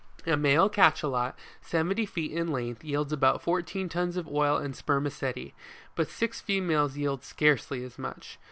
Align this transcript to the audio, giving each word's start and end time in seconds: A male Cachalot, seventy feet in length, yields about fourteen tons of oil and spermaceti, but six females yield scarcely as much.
A 0.25 0.35
male 0.35 0.67
Cachalot, 0.67 1.35
seventy 1.61 2.07
feet 2.07 2.31
in 2.31 2.51
length, 2.51 2.83
yields 2.83 3.13
about 3.13 3.39
fourteen 3.43 3.87
tons 3.87 4.17
of 4.17 4.27
oil 4.27 4.57
and 4.57 4.75
spermaceti, 4.75 5.53
but 5.93 6.09
six 6.09 6.41
females 6.41 6.97
yield 6.97 7.23
scarcely 7.23 7.83
as 7.83 7.99
much. 7.99 8.39